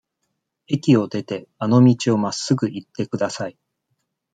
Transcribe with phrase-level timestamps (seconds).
[0.67, 3.57] 駅を出て、あの道をまっすぐ行ってください。